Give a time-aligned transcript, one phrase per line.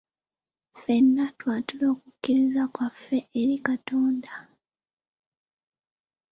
[0.71, 4.33] Ffenna twatule okukkiriza kwaffe eri Katonda.